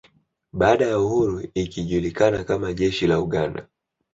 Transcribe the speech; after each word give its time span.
Baada 0.53 0.85
ya 0.87 0.99
uhuru 0.99 1.39
ikijulikana 1.55 2.43
kama 2.43 2.73
jeshi 2.73 3.07
la 3.07 3.19
Uganda 3.19 3.67